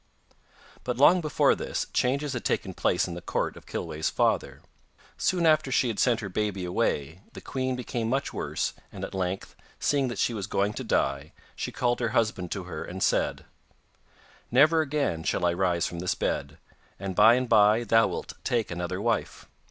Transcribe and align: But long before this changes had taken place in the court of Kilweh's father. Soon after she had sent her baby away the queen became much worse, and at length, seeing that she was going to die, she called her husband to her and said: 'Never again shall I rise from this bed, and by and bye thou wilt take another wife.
But 0.83 0.97
long 0.97 1.21
before 1.21 1.53
this 1.53 1.85
changes 1.93 2.33
had 2.33 2.43
taken 2.43 2.73
place 2.73 3.07
in 3.07 3.13
the 3.13 3.21
court 3.21 3.55
of 3.55 3.67
Kilweh's 3.67 4.09
father. 4.09 4.63
Soon 5.15 5.45
after 5.45 5.71
she 5.71 5.89
had 5.89 5.99
sent 5.99 6.21
her 6.21 6.27
baby 6.27 6.65
away 6.65 7.21
the 7.33 7.39
queen 7.39 7.75
became 7.75 8.09
much 8.09 8.33
worse, 8.33 8.73
and 8.91 9.05
at 9.05 9.13
length, 9.13 9.55
seeing 9.79 10.07
that 10.07 10.17
she 10.17 10.33
was 10.33 10.47
going 10.47 10.73
to 10.73 10.83
die, 10.83 11.33
she 11.55 11.71
called 11.71 11.99
her 11.99 12.09
husband 12.17 12.49
to 12.51 12.63
her 12.63 12.83
and 12.83 13.03
said: 13.03 13.45
'Never 14.49 14.81
again 14.81 15.21
shall 15.21 15.45
I 15.45 15.53
rise 15.53 15.85
from 15.85 15.99
this 15.99 16.15
bed, 16.15 16.57
and 16.99 17.15
by 17.15 17.35
and 17.35 17.47
bye 17.47 17.83
thou 17.83 18.07
wilt 18.07 18.33
take 18.43 18.71
another 18.71 18.99
wife. 18.99 19.45